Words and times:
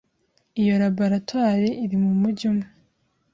Iyo 0.61 0.73
laboratoire 0.83 1.69
iri 1.83 1.97
mu 2.03 2.11
mujyi 2.21 2.45
umwe 2.51 2.67